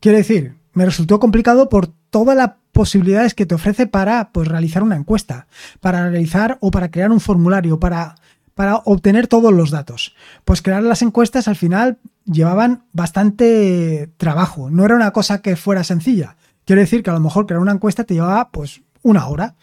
Quiero 0.00 0.18
decir, 0.18 0.56
me 0.72 0.84
resultó 0.84 1.20
complicado 1.20 1.68
por 1.68 1.92
todas 2.12 2.36
las 2.36 2.52
posibilidades 2.72 3.34
que 3.34 3.46
te 3.46 3.54
ofrece 3.54 3.86
para 3.86 4.32
pues, 4.32 4.46
realizar 4.46 4.82
una 4.82 4.96
encuesta, 4.96 5.46
para 5.80 6.10
realizar 6.10 6.58
o 6.60 6.70
para 6.70 6.90
crear 6.90 7.10
un 7.10 7.20
formulario, 7.20 7.80
para, 7.80 8.16
para 8.54 8.76
obtener 8.84 9.26
todos 9.26 9.52
los 9.52 9.70
datos. 9.70 10.14
Pues 10.44 10.60
crear 10.60 10.82
las 10.82 11.00
encuestas 11.00 11.48
al 11.48 11.56
final 11.56 11.98
llevaban 12.26 12.84
bastante 12.92 14.10
trabajo, 14.18 14.70
no 14.70 14.84
era 14.84 14.94
una 14.94 15.10
cosa 15.10 15.40
que 15.40 15.56
fuera 15.56 15.84
sencilla. 15.84 16.36
Quiero 16.66 16.82
decir 16.82 17.02
que 17.02 17.10
a 17.10 17.14
lo 17.14 17.20
mejor 17.20 17.46
crear 17.46 17.60
una 17.60 17.72
encuesta 17.72 18.04
te 18.04 18.14
llevaba 18.14 18.50
pues 18.50 18.82
una 19.02 19.26
hora. 19.26 19.56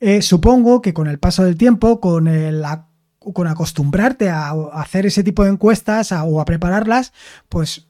Eh, 0.00 0.20
supongo 0.20 0.82
que 0.82 0.92
con 0.92 1.06
el 1.06 1.20
paso 1.20 1.44
del 1.44 1.56
tiempo, 1.56 2.00
con, 2.00 2.26
el, 2.26 2.64
con 3.20 3.46
acostumbrarte 3.46 4.30
a, 4.30 4.50
hacer 4.72 5.06
ese 5.06 5.22
tipo 5.22 5.44
de 5.44 5.50
encuestas 5.50 6.10
o 6.10 6.40
a 6.40 6.44
prepararlas, 6.44 7.12
pues 7.48 7.86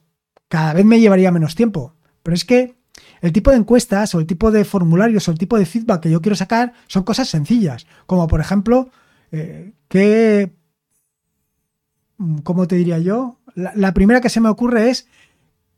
cada 0.47 0.73
vez 0.73 0.85
me 0.85 0.99
llevaría 0.99 1.31
menos 1.31 1.55
tiempo. 1.55 1.95
Pero 2.21 2.35
es 2.35 2.45
que 2.45 2.78
el 3.21 3.33
tipo 3.33 3.51
de 3.51 3.57
encuestas 3.57 4.15
o 4.15 4.19
el 4.19 4.25
tipo 4.25 4.51
de 4.51 4.65
formularios 4.65 5.27
o 5.27 5.31
el 5.31 5.37
tipo 5.37 5.57
de 5.57 5.65
feedback 5.65 6.01
que 6.01 6.11
yo 6.11 6.21
quiero 6.21 6.35
sacar 6.35 6.73
son 6.87 7.03
cosas 7.03 7.29
sencillas, 7.29 7.87
como 8.05 8.27
por 8.27 8.39
ejemplo, 8.39 8.89
eh, 9.31 9.73
¿qué, 9.87 10.51
¿cómo 12.43 12.67
te 12.67 12.75
diría 12.75 12.99
yo? 12.99 13.37
La, 13.55 13.73
la, 13.75 13.93
primera 13.93 14.21
que 14.21 14.29
se 14.29 14.41
me 14.41 14.49
ocurre 14.49 14.89
es 14.89 15.07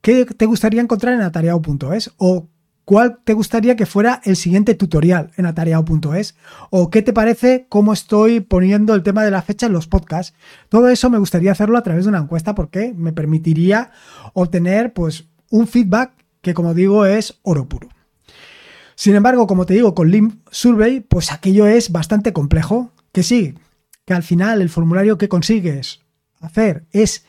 ¿qué 0.02 0.26
te 0.26 0.46
gustaría 0.46 0.82
encontrar 0.82 1.14
en 1.14 1.22
atareado.es? 1.22 2.12
O 2.18 2.48
cuál 2.86 3.20
te 3.24 3.34
gustaría 3.34 3.76
que 3.76 3.86
fuera 3.86 4.22
el 4.26 4.36
siguiente 4.36 4.76
tutorial 4.76 5.32
en 5.38 5.46
atareado.es 5.46 6.36
o 6.72 6.90
qué 6.90 7.02
te 7.02 7.14
parece 7.14 7.66
cómo 7.70 7.94
estoy 7.94 8.42
poniendo 8.42 8.96
el 8.96 9.04
tema 9.04 9.24
de 9.24 9.32
la 9.32 9.42
fecha 9.42 9.68
en 9.68 9.74
los 9.74 9.88
podcasts. 9.88 10.36
Todo 10.70 10.90
eso 10.90 11.10
me 11.10 11.20
gustaría 11.20 11.52
hacerlo 11.52 11.78
a 11.78 11.84
través 11.84 12.06
de 12.06 12.10
una 12.10 12.20
encuesta 12.20 12.56
porque 12.56 12.94
me 12.96 13.14
permitiría 13.14 13.92
obtener 14.34 14.94
pues 14.94 15.26
un 15.50 15.68
feedback 15.68 16.12
que 16.42 16.54
como 16.54 16.74
digo 16.74 17.06
es 17.06 17.40
oro 17.44 17.68
puro. 17.68 17.90
Sin 18.96 19.16
embargo, 19.16 19.48
como 19.48 19.66
te 19.66 19.74
digo, 19.74 19.96
con 19.96 20.12
Lim 20.12 20.42
Survey, 20.52 21.00
pues 21.00 21.32
aquello 21.32 21.66
es 21.66 21.92
bastante 21.92 22.34
complejo, 22.34 22.92
que 23.12 23.24
sí, 23.24 23.56
que 24.06 24.14
al 24.14 24.24
final 24.24 24.62
el 24.62 24.70
formulario 24.70 25.18
que 25.18 25.30
consigues 25.30 26.02
hacer 26.40 26.86
es 26.92 27.26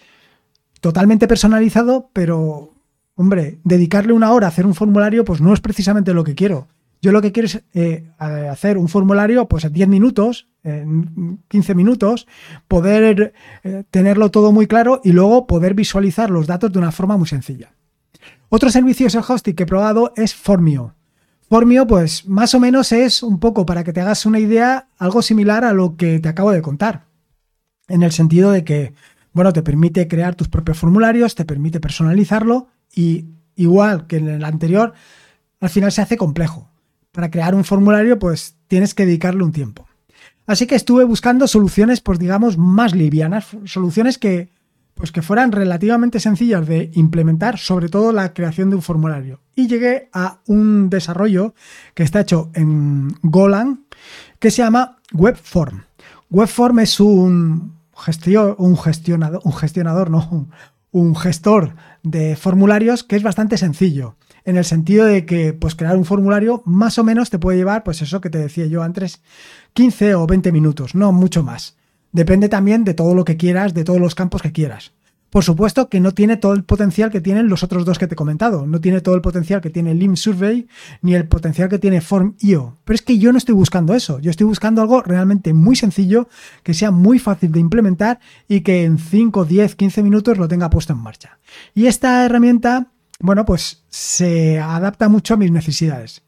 totalmente 0.80 1.28
personalizado, 1.28 2.10
pero 2.12 2.72
hombre, 3.14 3.58
dedicarle 3.64 4.12
una 4.12 4.32
hora 4.32 4.46
a 4.46 4.50
hacer 4.50 4.66
un 4.66 4.74
formulario, 4.74 5.24
pues 5.24 5.40
no 5.40 5.54
es 5.54 5.60
precisamente 5.60 6.14
lo 6.14 6.24
que 6.24 6.34
quiero. 6.34 6.68
Yo 7.00 7.10
lo 7.10 7.20
que 7.20 7.32
quiero 7.32 7.46
es 7.46 7.62
eh, 7.74 8.10
hacer 8.18 8.78
un 8.78 8.88
formulario 8.88 9.48
pues 9.48 9.64
en 9.64 9.72
10 9.72 9.88
minutos, 9.88 10.48
en 10.62 11.40
15 11.48 11.74
minutos, 11.74 12.28
poder 12.68 13.32
eh, 13.64 13.84
tenerlo 13.90 14.30
todo 14.30 14.52
muy 14.52 14.68
claro 14.68 15.00
y 15.02 15.12
luego 15.12 15.46
poder 15.48 15.74
visualizar 15.74 16.30
los 16.30 16.46
datos 16.46 16.72
de 16.72 16.78
una 16.78 16.92
forma 16.92 17.16
muy 17.16 17.26
sencilla. 17.26 17.72
Otro 18.54 18.68
servicio 18.68 19.08
de 19.08 19.18
hosting 19.26 19.54
que 19.54 19.62
he 19.62 19.66
probado 19.66 20.12
es 20.14 20.34
Formio. 20.34 20.94
Formio, 21.48 21.86
pues 21.86 22.28
más 22.28 22.54
o 22.54 22.60
menos 22.60 22.92
es 22.92 23.22
un 23.22 23.40
poco, 23.40 23.64
para 23.64 23.82
que 23.82 23.94
te 23.94 24.02
hagas 24.02 24.26
una 24.26 24.40
idea, 24.40 24.88
algo 24.98 25.22
similar 25.22 25.64
a 25.64 25.72
lo 25.72 25.96
que 25.96 26.20
te 26.20 26.28
acabo 26.28 26.50
de 26.50 26.60
contar. 26.60 27.06
En 27.88 28.02
el 28.02 28.12
sentido 28.12 28.50
de 28.50 28.62
que, 28.62 28.92
bueno, 29.32 29.54
te 29.54 29.62
permite 29.62 30.06
crear 30.06 30.34
tus 30.34 30.48
propios 30.48 30.76
formularios, 30.76 31.34
te 31.34 31.46
permite 31.46 31.80
personalizarlo 31.80 32.68
y 32.94 33.24
igual 33.56 34.06
que 34.06 34.16
en 34.18 34.28
el 34.28 34.44
anterior, 34.44 34.92
al 35.58 35.70
final 35.70 35.90
se 35.90 36.02
hace 36.02 36.18
complejo. 36.18 36.68
para 37.10 37.30
crear 37.30 37.54
un 37.54 37.64
formulario 37.64 38.18
pues 38.18 38.56
tienes 38.68 38.92
que 38.92 39.06
dedicarle 39.06 39.44
un 39.44 39.52
tiempo. 39.52 39.86
Así 40.46 40.66
que 40.66 40.74
estuve 40.74 41.04
buscando 41.04 41.48
soluciones 41.48 42.02
pues 42.02 42.18
digamos 42.18 42.58
más 42.58 42.94
livianas, 42.94 43.46
soluciones 43.64 44.18
que 44.18 44.50
pues 44.94 45.12
que 45.12 45.22
fueran 45.22 45.52
relativamente 45.52 46.20
sencillas 46.20 46.66
de 46.66 46.90
implementar, 46.94 47.58
sobre 47.58 47.88
todo 47.88 48.12
la 48.12 48.32
creación 48.34 48.70
de 48.70 48.76
un 48.76 48.82
formulario. 48.82 49.40
Y 49.54 49.66
llegué 49.66 50.08
a 50.12 50.40
un 50.46 50.90
desarrollo 50.90 51.54
que 51.94 52.02
está 52.02 52.20
hecho 52.20 52.50
en 52.54 53.14
Golang 53.22 53.80
que 54.38 54.50
se 54.50 54.62
llama 54.62 54.98
Webform. 55.12 55.84
Webform 56.30 56.78
es 56.80 57.00
un, 57.00 57.78
un 58.58 58.76
gestionador, 58.76 59.40
un 59.44 59.52
gestionador, 59.52 60.10
no, 60.10 60.48
un 60.92 61.16
gestor 61.16 61.74
de 62.02 62.36
formularios 62.36 63.02
que 63.02 63.16
es 63.16 63.22
bastante 63.22 63.56
sencillo 63.56 64.16
en 64.44 64.56
el 64.56 64.64
sentido 64.64 65.06
de 65.06 65.24
que 65.24 65.52
pues 65.52 65.74
crear 65.74 65.96
un 65.96 66.04
formulario 66.04 66.62
más 66.64 66.98
o 66.98 67.04
menos 67.04 67.30
te 67.30 67.38
puede 67.38 67.58
llevar 67.58 67.84
pues 67.84 68.02
eso 68.02 68.20
que 68.20 68.30
te 68.30 68.38
decía 68.38 68.66
yo 68.66 68.82
antes 68.82 69.22
15 69.74 70.14
o 70.16 70.26
20 70.26 70.52
minutos, 70.52 70.94
no 70.94 71.12
mucho 71.12 71.42
más. 71.42 71.76
Depende 72.12 72.48
también 72.48 72.84
de 72.84 72.94
todo 72.94 73.14
lo 73.14 73.24
que 73.24 73.36
quieras, 73.36 73.74
de 73.74 73.84
todos 73.84 74.00
los 74.00 74.14
campos 74.14 74.42
que 74.42 74.52
quieras. 74.52 74.92
Por 75.32 75.44
supuesto 75.44 75.88
que 75.88 75.98
no 75.98 76.12
tiene 76.12 76.36
todo 76.36 76.52
el 76.52 76.62
potencial 76.62 77.10
que 77.10 77.22
tienen 77.22 77.48
los 77.48 77.62
otros 77.62 77.86
dos 77.86 77.98
que 77.98 78.06
te 78.06 78.12
he 78.12 78.16
comentado. 78.16 78.66
No 78.66 78.82
tiene 78.82 79.00
todo 79.00 79.14
el 79.14 79.22
potencial 79.22 79.62
que 79.62 79.70
tiene 79.70 79.94
Lim 79.94 80.14
Survey 80.14 80.68
ni 81.00 81.14
el 81.14 81.26
potencial 81.26 81.70
que 81.70 81.78
tiene 81.78 82.02
Form.io. 82.02 82.76
Pero 82.84 82.94
es 82.94 83.00
que 83.00 83.16
yo 83.16 83.32
no 83.32 83.38
estoy 83.38 83.54
buscando 83.54 83.94
eso. 83.94 84.18
Yo 84.18 84.30
estoy 84.30 84.46
buscando 84.46 84.82
algo 84.82 85.00
realmente 85.00 85.54
muy 85.54 85.74
sencillo, 85.74 86.28
que 86.62 86.74
sea 86.74 86.90
muy 86.90 87.18
fácil 87.18 87.50
de 87.50 87.60
implementar 87.60 88.20
y 88.46 88.60
que 88.60 88.84
en 88.84 88.98
5, 88.98 89.46
10, 89.46 89.74
15 89.74 90.02
minutos 90.02 90.36
lo 90.36 90.48
tenga 90.48 90.68
puesto 90.68 90.92
en 90.92 90.98
marcha. 90.98 91.38
Y 91.74 91.86
esta 91.86 92.26
herramienta, 92.26 92.88
bueno, 93.18 93.46
pues 93.46 93.84
se 93.88 94.60
adapta 94.60 95.08
mucho 95.08 95.32
a 95.32 95.38
mis 95.38 95.50
necesidades. 95.50 96.22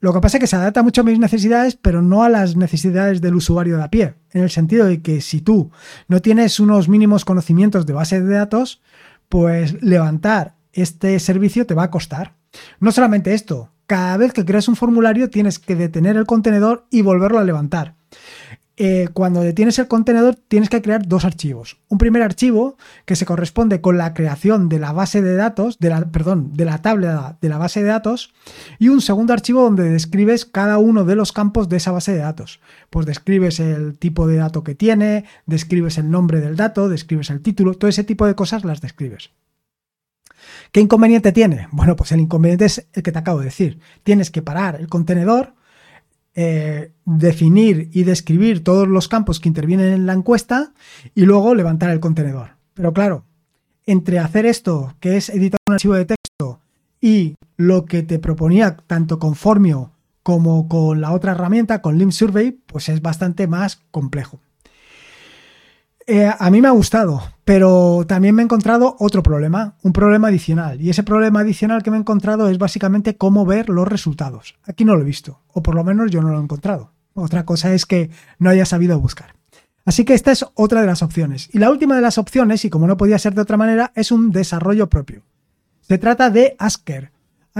Lo 0.00 0.14
que 0.14 0.20
pasa 0.20 0.38
es 0.38 0.40
que 0.40 0.46
se 0.46 0.56
adapta 0.56 0.82
mucho 0.82 1.02
a 1.02 1.04
mis 1.04 1.18
necesidades, 1.18 1.76
pero 1.76 2.00
no 2.00 2.22
a 2.22 2.30
las 2.30 2.56
necesidades 2.56 3.20
del 3.20 3.34
usuario 3.34 3.76
de 3.76 3.82
a 3.82 3.90
pie, 3.90 4.14
en 4.32 4.42
el 4.42 4.50
sentido 4.50 4.86
de 4.86 5.02
que 5.02 5.20
si 5.20 5.42
tú 5.42 5.70
no 6.08 6.22
tienes 6.22 6.58
unos 6.58 6.88
mínimos 6.88 7.26
conocimientos 7.26 7.84
de 7.84 7.92
base 7.92 8.22
de 8.22 8.34
datos, 8.34 8.80
pues 9.28 9.82
levantar 9.82 10.56
este 10.72 11.18
servicio 11.20 11.66
te 11.66 11.74
va 11.74 11.84
a 11.84 11.90
costar. 11.90 12.34
No 12.80 12.92
solamente 12.92 13.34
esto, 13.34 13.72
cada 13.86 14.16
vez 14.16 14.32
que 14.32 14.44
creas 14.44 14.68
un 14.68 14.76
formulario 14.76 15.28
tienes 15.28 15.58
que 15.58 15.76
detener 15.76 16.16
el 16.16 16.26
contenedor 16.26 16.86
y 16.90 17.02
volverlo 17.02 17.38
a 17.38 17.44
levantar. 17.44 17.99
Eh, 18.76 19.08
cuando 19.12 19.42
detienes 19.42 19.78
el 19.78 19.88
contenedor 19.88 20.36
tienes 20.36 20.70
que 20.70 20.80
crear 20.80 21.06
dos 21.06 21.24
archivos. 21.26 21.78
Un 21.88 21.98
primer 21.98 22.22
archivo 22.22 22.78
que 23.04 23.14
se 23.14 23.26
corresponde 23.26 23.82
con 23.82 23.98
la 23.98 24.14
creación 24.14 24.68
de 24.70 24.78
la 24.78 24.92
base 24.92 25.20
de 25.20 25.34
datos, 25.34 25.78
de 25.78 25.90
la, 25.90 26.00
perdón, 26.10 26.54
de 26.54 26.64
la 26.64 26.78
tabla 26.80 27.36
de 27.40 27.48
la 27.48 27.58
base 27.58 27.82
de 27.82 27.88
datos, 27.88 28.32
y 28.78 28.88
un 28.88 29.02
segundo 29.02 29.34
archivo 29.34 29.62
donde 29.62 29.90
describes 29.90 30.46
cada 30.46 30.78
uno 30.78 31.04
de 31.04 31.16
los 31.16 31.32
campos 31.32 31.68
de 31.68 31.76
esa 31.76 31.92
base 31.92 32.12
de 32.12 32.18
datos. 32.18 32.60
Pues 32.88 33.04
describes 33.04 33.60
el 33.60 33.98
tipo 33.98 34.26
de 34.26 34.36
dato 34.36 34.64
que 34.64 34.74
tiene, 34.74 35.26
describes 35.44 35.98
el 35.98 36.10
nombre 36.10 36.40
del 36.40 36.56
dato, 36.56 36.88
describes 36.88 37.28
el 37.28 37.42
título, 37.42 37.74
todo 37.74 37.90
ese 37.90 38.04
tipo 38.04 38.26
de 38.26 38.34
cosas 38.34 38.64
las 38.64 38.80
describes. 38.80 39.30
¿Qué 40.72 40.80
inconveniente 40.80 41.32
tiene? 41.32 41.68
Bueno, 41.72 41.96
pues 41.96 42.12
el 42.12 42.20
inconveniente 42.20 42.64
es 42.64 42.88
el 42.92 43.02
que 43.02 43.12
te 43.12 43.18
acabo 43.18 43.40
de 43.40 43.46
decir. 43.46 43.80
Tienes 44.02 44.30
que 44.30 44.42
parar 44.42 44.76
el 44.76 44.88
contenedor, 44.88 45.54
eh, 46.34 46.92
definir 47.04 47.90
y 47.92 48.04
describir 48.04 48.62
todos 48.62 48.86
los 48.86 49.08
campos 49.08 49.40
que 49.40 49.48
intervienen 49.48 49.92
en 49.92 50.06
la 50.06 50.12
encuesta 50.12 50.72
y 51.14 51.22
luego 51.22 51.54
levantar 51.54 51.90
el 51.90 52.00
contenedor. 52.00 52.56
Pero 52.74 52.92
claro, 52.92 53.24
entre 53.86 54.18
hacer 54.18 54.46
esto, 54.46 54.94
que 55.00 55.16
es 55.16 55.28
editar 55.28 55.58
un 55.66 55.74
archivo 55.74 55.94
de 55.94 56.06
texto, 56.06 56.60
y 57.00 57.34
lo 57.56 57.84
que 57.84 58.02
te 58.02 58.18
proponía 58.18 58.76
tanto 58.76 59.18
con 59.18 59.34
Formio 59.34 59.92
como 60.22 60.68
con 60.68 61.00
la 61.00 61.12
otra 61.12 61.32
herramienta, 61.32 61.82
con 61.82 61.98
Lim 61.98 62.12
Survey, 62.12 62.52
pues 62.52 62.88
es 62.88 63.02
bastante 63.02 63.46
más 63.46 63.80
complejo. 63.90 64.40
Eh, 66.06 66.30
a 66.36 66.50
mí 66.50 66.60
me 66.60 66.68
ha 66.68 66.72
gustado, 66.72 67.22
pero 67.44 68.04
también 68.06 68.34
me 68.34 68.42
he 68.42 68.44
encontrado 68.44 68.96
otro 68.98 69.22
problema, 69.22 69.76
un 69.82 69.92
problema 69.92 70.28
adicional. 70.28 70.80
Y 70.80 70.90
ese 70.90 71.02
problema 71.02 71.40
adicional 71.40 71.82
que 71.82 71.90
me 71.90 71.96
he 71.96 72.00
encontrado 72.00 72.48
es 72.48 72.58
básicamente 72.58 73.16
cómo 73.16 73.44
ver 73.44 73.68
los 73.68 73.86
resultados. 73.86 74.56
Aquí 74.64 74.84
no 74.84 74.94
lo 74.94 75.02
he 75.02 75.04
visto, 75.04 75.40
o 75.48 75.62
por 75.62 75.74
lo 75.74 75.84
menos 75.84 76.10
yo 76.10 76.22
no 76.22 76.30
lo 76.30 76.38
he 76.38 76.42
encontrado. 76.42 76.92
Otra 77.14 77.44
cosa 77.44 77.72
es 77.74 77.86
que 77.86 78.10
no 78.38 78.50
haya 78.50 78.64
sabido 78.64 78.98
buscar. 78.98 79.34
Así 79.84 80.04
que 80.04 80.14
esta 80.14 80.30
es 80.32 80.44
otra 80.54 80.80
de 80.80 80.86
las 80.86 81.02
opciones. 81.02 81.48
Y 81.52 81.58
la 81.58 81.70
última 81.70 81.96
de 81.96 82.02
las 82.02 82.18
opciones, 82.18 82.64
y 82.64 82.70
como 82.70 82.86
no 82.86 82.96
podía 82.96 83.18
ser 83.18 83.34
de 83.34 83.42
otra 83.42 83.56
manera, 83.56 83.92
es 83.94 84.12
un 84.12 84.30
desarrollo 84.30 84.88
propio. 84.88 85.22
Se 85.80 85.98
trata 85.98 86.30
de 86.30 86.54
Asker, 86.58 87.10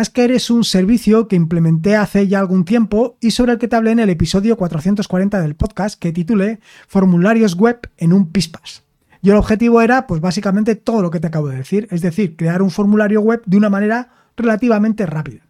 Asker 0.00 0.33
es 0.33 0.49
un 0.49 0.64
servicio 0.64 1.28
que 1.28 1.37
implementé 1.37 1.95
hace 1.95 2.26
ya 2.26 2.40
algún 2.40 2.64
tiempo 2.64 3.19
y 3.21 3.33
sobre 3.33 3.52
el 3.52 3.59
que 3.59 3.69
te 3.69 3.76
hablé 3.76 3.90
en 3.90 3.99
el 3.99 4.09
episodio 4.09 4.57
440 4.57 5.42
del 5.42 5.57
podcast 5.57 6.00
que 6.00 6.11
titulé 6.11 6.61
Formularios 6.88 7.54
web 7.54 7.80
en 7.99 8.14
un 8.14 8.33
Pispas. 8.33 8.83
Y 9.21 9.28
el 9.28 9.37
objetivo 9.37 9.83
era, 9.83 10.07
pues 10.07 10.23
básicamente 10.23 10.75
todo 10.75 11.02
lo 11.02 11.11
que 11.11 11.21
te 11.21 11.26
acabo 11.26 11.49
de 11.49 11.59
decir, 11.59 11.87
es 11.90 12.00
decir, 12.00 12.35
crear 12.35 12.62
un 12.62 12.71
formulario 12.71 13.21
web 13.21 13.42
de 13.45 13.59
una 13.59 13.69
manera 13.69 14.09
relativamente 14.38 15.04
rápida. 15.04 15.42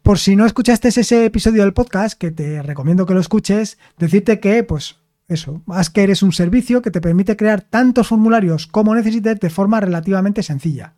Por 0.00 0.18
si 0.18 0.36
no 0.36 0.46
escuchaste 0.46 0.88
ese 0.88 1.26
episodio 1.26 1.64
del 1.64 1.74
podcast, 1.74 2.18
que 2.18 2.30
te 2.30 2.62
recomiendo 2.62 3.04
que 3.04 3.12
lo 3.12 3.20
escuches, 3.20 3.76
decirte 3.98 4.40
que, 4.40 4.62
pues 4.62 5.00
eso, 5.28 5.60
Asker 5.68 6.08
es 6.08 6.22
un 6.22 6.32
servicio 6.32 6.80
que 6.80 6.90
te 6.90 7.02
permite 7.02 7.36
crear 7.36 7.60
tantos 7.60 8.08
formularios 8.08 8.66
como 8.66 8.94
necesites 8.94 9.38
de 9.38 9.50
forma 9.50 9.80
relativamente 9.80 10.42
sencilla. 10.42 10.94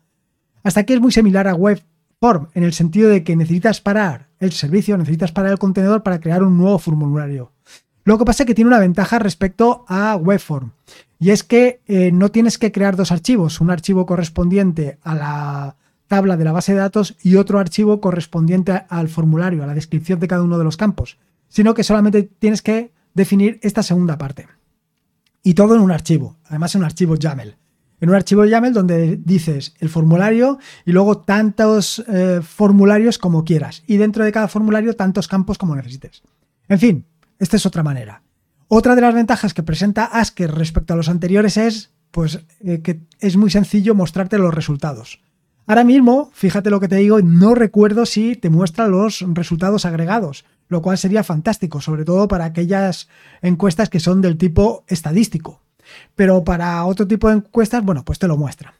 Hasta 0.63 0.79
aquí 0.79 0.93
es 0.93 1.01
muy 1.01 1.11
similar 1.11 1.49
a 1.49 1.53
Web 1.53 1.83
Form, 2.19 2.47
en 2.55 2.63
el 2.63 2.73
sentido 2.73 3.09
de 3.09 3.23
que 3.23 3.35
necesitas 3.35 3.79
parar 3.79 4.29
el 4.39 4.51
servicio, 4.51 4.97
necesitas 4.97 5.31
parar 5.31 5.51
el 5.51 5.59
contenedor 5.59 6.01
para 6.01 6.19
crear 6.19 6.41
un 6.41 6.57
nuevo 6.57 6.79
formulario. 6.79 7.51
Lo 8.05 8.17
que 8.17 8.25
pasa 8.25 8.41
es 8.41 8.47
que 8.47 8.55
tiene 8.55 8.69
una 8.69 8.79
ventaja 8.79 9.19
respecto 9.19 9.85
a 9.87 10.15
Webform, 10.15 10.71
y 11.19 11.29
es 11.29 11.43
que 11.43 11.81
eh, 11.85 12.11
no 12.11 12.29
tienes 12.29 12.57
que 12.57 12.71
crear 12.71 12.95
dos 12.95 13.11
archivos, 13.11 13.61
un 13.61 13.69
archivo 13.69 14.07
correspondiente 14.07 14.97
a 15.03 15.13
la 15.13 15.75
tabla 16.07 16.37
de 16.37 16.45
la 16.45 16.53
base 16.53 16.73
de 16.73 16.79
datos 16.79 17.17
y 17.21 17.35
otro 17.35 17.59
archivo 17.59 18.01
correspondiente 18.01 18.83
al 18.89 19.09
formulario, 19.09 19.63
a 19.63 19.67
la 19.67 19.75
descripción 19.75 20.19
de 20.19 20.27
cada 20.27 20.41
uno 20.41 20.57
de 20.57 20.63
los 20.63 20.77
campos, 20.77 21.19
sino 21.49 21.75
que 21.75 21.83
solamente 21.83 22.23
tienes 22.23 22.63
que 22.63 22.93
definir 23.13 23.59
esta 23.61 23.83
segunda 23.83 24.17
parte. 24.17 24.47
Y 25.43 25.53
todo 25.53 25.75
en 25.75 25.81
un 25.81 25.91
archivo, 25.91 26.37
además 26.45 26.73
en 26.73 26.81
un 26.81 26.85
archivo 26.85 27.15
YAML 27.15 27.57
en 27.99 28.09
un 28.09 28.15
archivo 28.15 28.45
YAML 28.45 28.73
donde 28.73 29.17
dices 29.17 29.73
el 29.79 29.89
formulario 29.89 30.59
y 30.85 30.91
luego 30.91 31.19
tantos 31.19 32.03
eh, 32.07 32.41
formularios 32.43 33.17
como 33.17 33.43
quieras. 33.43 33.83
Y 33.87 33.97
dentro 33.97 34.23
de 34.23 34.31
cada 34.31 34.47
formulario 34.47 34.95
tantos 34.95 35.27
campos 35.27 35.57
como 35.57 35.75
necesites. 35.75 36.21
En 36.67 36.79
fin, 36.79 37.05
esta 37.39 37.57
es 37.57 37.65
otra 37.65 37.83
manera. 37.83 38.23
Otra 38.67 38.95
de 38.95 39.01
las 39.01 39.15
ventajas 39.15 39.53
que 39.53 39.63
presenta 39.63 40.05
Asker 40.05 40.51
respecto 40.51 40.93
a 40.93 40.97
los 40.97 41.09
anteriores 41.09 41.57
es 41.57 41.91
pues, 42.11 42.41
eh, 42.59 42.81
que 42.81 43.01
es 43.19 43.37
muy 43.37 43.49
sencillo 43.49 43.95
mostrarte 43.95 44.37
los 44.37 44.53
resultados. 44.53 45.21
Ahora 45.65 45.83
mismo, 45.83 46.29
fíjate 46.33 46.69
lo 46.69 46.79
que 46.79 46.87
te 46.87 46.95
digo, 46.95 47.21
no 47.21 47.53
recuerdo 47.53 48.05
si 48.05 48.35
te 48.35 48.49
muestra 48.49 48.87
los 48.87 49.25
resultados 49.33 49.85
agregados, 49.85 50.45
lo 50.69 50.81
cual 50.81 50.97
sería 50.97 51.23
fantástico, 51.23 51.81
sobre 51.81 52.05
todo 52.05 52.29
para 52.29 52.45
aquellas 52.45 53.09
encuestas 53.41 53.89
que 53.89 53.99
son 53.99 54.21
del 54.21 54.37
tipo 54.37 54.85
estadístico 54.87 55.61
pero 56.15 56.43
para 56.43 56.83
otro 56.85 57.07
tipo 57.07 57.29
de 57.29 57.35
encuestas, 57.35 57.83
bueno, 57.83 58.03
pues 58.03 58.19
te 58.19 58.27
lo 58.27 58.37
muestra. 58.37 58.73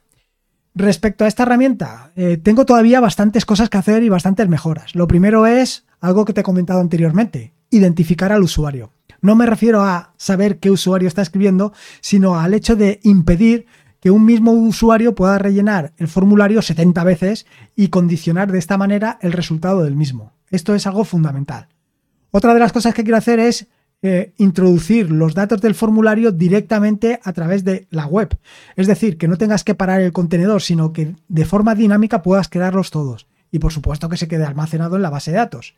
Respecto 0.75 1.25
a 1.25 1.27
esta 1.27 1.43
herramienta, 1.43 2.11
eh, 2.15 2.37
tengo 2.37 2.65
todavía 2.65 2.99
bastantes 2.99 3.45
cosas 3.45 3.69
que 3.69 3.77
hacer 3.77 4.03
y 4.03 4.09
bastantes 4.09 4.47
mejoras. 4.47 4.93
Lo 4.95 5.07
primero 5.07 5.47
es 5.47 5.85
algo 5.99 6.23
que 6.23 6.33
te 6.33 6.41
he 6.41 6.43
comentado 6.43 6.79
anteriormente, 6.79 7.53
identificar 7.71 8.31
al 8.31 8.43
usuario. 8.43 8.91
No 9.21 9.35
me 9.35 9.47
refiero 9.47 9.81
a 9.83 10.13
saber 10.17 10.59
qué 10.59 10.69
usuario 10.69 11.07
está 11.07 11.21
escribiendo, 11.21 11.73
sino 12.01 12.39
al 12.39 12.53
hecho 12.53 12.75
de 12.75 12.99
impedir 13.03 13.65
que 13.99 14.11
un 14.11 14.25
mismo 14.25 14.51
usuario 14.51 15.15
pueda 15.15 15.39
rellenar 15.39 15.93
el 15.97 16.07
formulario 16.07 16.61
70 16.61 17.03
veces 17.03 17.45
y 17.75 17.87
condicionar 17.87 18.51
de 18.51 18.59
esta 18.59 18.77
manera 18.77 19.17
el 19.21 19.31
resultado 19.31 19.83
del 19.83 19.95
mismo. 19.95 20.33
Esto 20.51 20.75
es 20.75 20.85
algo 20.85 21.03
fundamental. 21.03 21.67
Otra 22.31 22.53
de 22.53 22.59
las 22.59 22.71
cosas 22.71 22.93
que 22.93 23.03
quiero 23.03 23.17
hacer 23.17 23.39
es 23.39 23.67
eh, 24.03 24.33
introducir 24.37 25.09
los 25.09 25.33
datos 25.33 25.59
del 25.59 25.73
formulario 25.73 26.31
directamente 26.31 27.19
a 27.23 27.33
través 27.33 27.63
de 27.63 27.87
la 27.89 28.05
web. 28.05 28.37
Es 28.75 28.85
decir, 28.85 29.17
que 29.17 29.27
no 29.27 29.37
tengas 29.37 29.63
que 29.63 29.75
parar 29.75 30.01
el 30.01 30.13
contenedor, 30.13 30.61
sino 30.61 30.93
que 30.93 31.15
de 31.27 31.45
forma 31.45 31.73
dinámica 31.73 32.21
puedas 32.21 32.47
crearlos 32.47 32.91
todos. 32.91 33.27
Y 33.51 33.59
por 33.59 33.73
supuesto 33.73 34.07
que 34.07 34.17
se 34.17 34.27
quede 34.27 34.45
almacenado 34.45 34.97
en 34.97 35.01
la 35.01 35.09
base 35.09 35.31
de 35.31 35.37
datos. 35.37 35.73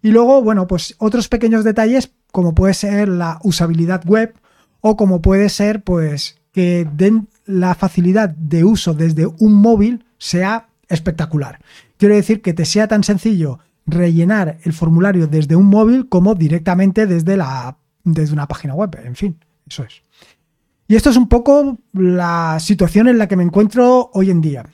Y 0.00 0.12
luego, 0.12 0.42
bueno, 0.42 0.66
pues 0.66 0.94
otros 0.98 1.28
pequeños 1.28 1.64
detalles 1.64 2.12
como 2.32 2.54
puede 2.54 2.74
ser 2.74 3.08
la 3.08 3.38
usabilidad 3.42 4.04
web 4.06 4.34
o 4.80 4.96
como 4.96 5.20
puede 5.20 5.48
ser 5.48 5.82
pues 5.82 6.38
que 6.52 6.88
den 6.92 7.28
la 7.44 7.74
facilidad 7.74 8.30
de 8.30 8.64
uso 8.64 8.94
desde 8.94 9.26
un 9.26 9.54
móvil 9.54 10.04
sea 10.18 10.68
espectacular. 10.88 11.60
Quiero 11.96 12.14
decir 12.14 12.42
que 12.42 12.54
te 12.54 12.64
sea 12.64 12.88
tan 12.88 13.04
sencillo 13.04 13.58
rellenar 13.88 14.58
el 14.62 14.72
formulario 14.72 15.26
desde 15.26 15.56
un 15.56 15.66
móvil 15.66 16.08
como 16.08 16.34
directamente 16.34 17.06
desde, 17.06 17.36
la, 17.36 17.78
desde 18.04 18.34
una 18.34 18.46
página 18.46 18.74
web. 18.74 18.96
En 19.02 19.16
fin, 19.16 19.36
eso 19.66 19.82
es. 19.82 20.02
Y 20.86 20.94
esto 20.94 21.10
es 21.10 21.16
un 21.16 21.28
poco 21.28 21.78
la 21.92 22.58
situación 22.60 23.08
en 23.08 23.18
la 23.18 23.28
que 23.28 23.36
me 23.36 23.42
encuentro 23.42 24.10
hoy 24.14 24.30
en 24.30 24.40
día. 24.40 24.66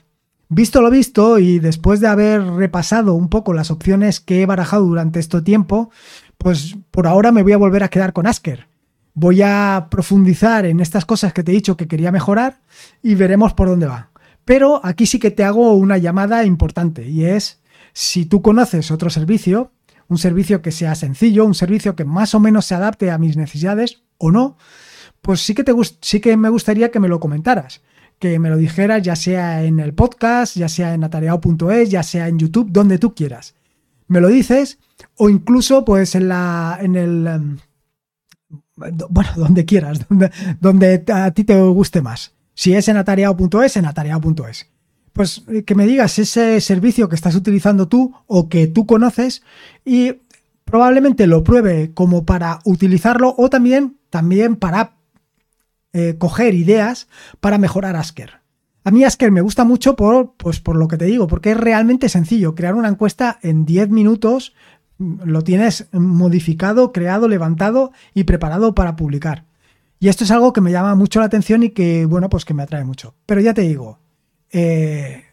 Visto 0.47 0.81
lo 0.81 0.91
visto 0.91 1.39
y 1.39 1.59
después 1.59 1.99
de 1.99 2.07
haber 2.07 2.41
repasado 2.41 3.15
un 3.15 3.29
poco 3.29 3.53
las 3.53 3.71
opciones 3.71 4.19
que 4.19 4.41
he 4.41 4.45
barajado 4.45 4.85
durante 4.85 5.19
este 5.19 5.41
tiempo, 5.41 5.89
pues 6.37 6.77
por 6.91 7.07
ahora 7.07 7.31
me 7.31 7.43
voy 7.43 7.53
a 7.53 7.57
volver 7.57 7.83
a 7.83 7.89
quedar 7.89 8.13
con 8.13 8.27
Asker. 8.27 8.67
Voy 9.13 9.41
a 9.41 9.87
profundizar 9.89 10.65
en 10.65 10.79
estas 10.79 11.05
cosas 11.05 11.33
que 11.33 11.41
te 11.41 11.51
he 11.51 11.55
dicho 11.55 11.77
que 11.77 11.87
quería 11.87 12.11
mejorar 12.11 12.61
y 13.01 13.15
veremos 13.15 13.53
por 13.53 13.69
dónde 13.69 13.87
va. 13.87 14.11
Pero 14.43 14.79
aquí 14.83 15.07
sí 15.07 15.19
que 15.19 15.31
te 15.31 15.43
hago 15.43 15.73
una 15.73 15.97
llamada 15.97 16.45
importante 16.45 17.09
y 17.09 17.25
es 17.25 17.61
si 17.97 18.25
tú 18.25 18.41
conoces 18.41 18.91
otro 18.91 19.09
servicio, 19.09 19.71
un 20.09 20.17
servicio 20.17 20.61
que 20.61 20.73
sea 20.73 20.95
sencillo, 20.95 21.45
un 21.45 21.55
servicio 21.55 21.95
que 21.95 22.03
más 22.03 22.35
o 22.35 22.41
menos 22.41 22.65
se 22.65 22.75
adapte 22.75 23.09
a 23.09 23.17
mis 23.17 23.37
necesidades 23.37 24.03
o 24.17 24.31
no, 24.31 24.57
pues 25.21 25.39
sí 25.39 25.55
que, 25.55 25.63
te, 25.63 25.71
sí 26.01 26.19
que 26.19 26.35
me 26.35 26.49
gustaría 26.49 26.91
que 26.91 26.99
me 26.99 27.07
lo 27.07 27.21
comentaras, 27.21 27.81
que 28.19 28.37
me 28.37 28.49
lo 28.49 28.57
dijeras 28.57 29.01
ya 29.01 29.15
sea 29.15 29.63
en 29.63 29.79
el 29.79 29.93
podcast, 29.93 30.57
ya 30.57 30.67
sea 30.67 30.93
en 30.93 31.05
atareado.es, 31.05 31.89
ya 31.89 32.03
sea 32.03 32.27
en 32.27 32.37
YouTube, 32.37 32.69
donde 32.69 32.99
tú 32.99 33.15
quieras. 33.15 33.55
Me 34.07 34.19
lo 34.19 34.27
dices 34.27 34.77
o 35.15 35.29
incluso 35.29 35.85
pues 35.85 36.15
en 36.15 36.27
la 36.27 36.77
en 36.81 36.95
el 36.97 37.27
em, 37.27 37.57
bueno, 38.75 39.29
donde 39.37 39.63
quieras, 39.63 40.05
donde, 40.09 40.31
donde 40.59 41.05
a 41.13 41.31
ti 41.31 41.45
te 41.45 41.59
guste 41.61 42.01
más. 42.01 42.33
Si 42.53 42.73
es 42.73 42.89
en 42.89 42.97
atareado.es, 42.97 43.77
en 43.77 43.85
atareado.es. 43.85 44.74
Pues 45.15 45.43
eh, 45.47 45.63
que 45.63 45.75
me 45.75 45.87
digas 45.87 46.19
ese 46.19 46.59
servicio 46.59 47.07
que 47.07 47.15
estás 47.15 47.35
utilizando 47.35 47.87
tú 47.87 48.13
o 48.27 48.49
que 48.49 48.67
tú 48.67 48.85
conoces 48.85 49.43
y 49.85 50.17
probablemente 50.65 51.25
lo 51.25 51.41
pruebe 51.41 51.93
como 51.93 52.25
para 52.25 52.59
utilizarlo 52.65 53.33
o 53.37 53.49
también, 53.49 53.95
también 54.09 54.57
para 54.57 54.97
eh, 55.93 56.17
coger 56.17 56.53
ideas 56.53 57.07
para 57.39 57.57
mejorar 57.57 57.95
Asker. 57.95 58.41
A 58.83 58.91
mí 58.91 59.05
Asker 59.05 59.31
me 59.31 59.39
gusta 59.39 59.63
mucho 59.63 59.95
por, 59.95 60.33
pues 60.35 60.59
por 60.59 60.75
lo 60.75 60.89
que 60.89 60.97
te 60.97 61.05
digo, 61.05 61.27
porque 61.27 61.51
es 61.51 61.57
realmente 61.57 62.09
sencillo. 62.09 62.53
Crear 62.53 62.75
una 62.75 62.89
encuesta 62.89 63.39
en 63.41 63.65
10 63.65 63.91
minutos 63.91 64.53
mm, 64.97 65.21
lo 65.23 65.43
tienes 65.43 65.87
modificado, 65.93 66.91
creado, 66.91 67.29
levantado 67.29 67.93
y 68.13 68.25
preparado 68.25 68.75
para 68.75 68.97
publicar. 68.97 69.45
Y 70.01 70.09
esto 70.09 70.25
es 70.25 70.31
algo 70.31 70.51
que 70.51 70.59
me 70.59 70.73
llama 70.73 70.93
mucho 70.95 71.21
la 71.21 71.27
atención 71.27 71.63
y 71.63 71.69
que, 71.69 72.05
bueno, 72.05 72.27
pues 72.27 72.43
que 72.43 72.53
me 72.53 72.63
atrae 72.63 72.83
mucho. 72.83 73.15
Pero 73.25 73.39
ya 73.39 73.53
te 73.53 73.61
digo, 73.61 73.99
eh, 74.57 75.25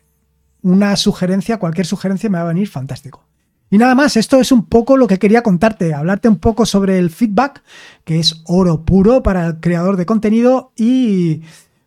una 0.63 0.97
sugerencia, 0.97 1.59
cualquier 1.59 1.87
sugerencia 1.87 2.29
me 2.29 2.39
va 2.39 2.45
a 2.45 2.49
venir 2.49 2.69
fantástico. 2.69 3.25
Y 3.71 3.79
nada 3.79 3.95
más, 3.95 4.17
esto 4.17 4.41
es 4.41 4.51
un 4.51 4.67
poco 4.67 4.97
lo 4.97 5.07
que 5.07 5.21
quería 5.21 5.45
contarte, 5.45 5.95
hablarte 5.95 6.29
un 6.29 6.39
poco 6.39 6.67
sobre 6.67 6.99
el 6.99 7.09
feedback, 7.09 7.63
que 8.05 8.19
es 8.19 8.43
oro 8.47 8.85
puro 8.85 9.23
para 9.23 9.47
el 9.47 9.61
creador 9.61 9.97
de 9.97 10.07
contenido 10.07 10.73
y 10.77 11.43